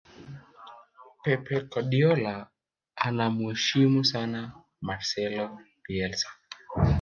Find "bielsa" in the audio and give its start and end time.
5.83-6.29